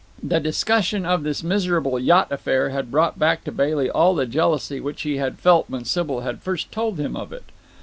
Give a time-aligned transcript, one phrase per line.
[0.23, 4.79] The discussion of this miserable yacht affair had brought back to Bailey all the jealousy
[4.79, 7.51] which he had felt when Sybil had first told him of it.